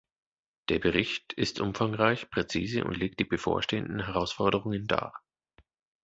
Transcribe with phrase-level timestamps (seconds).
[0.69, 5.13] Der Bericht ist umfangreich, präzise und legt die bevorstehenden Herausforderungen dar.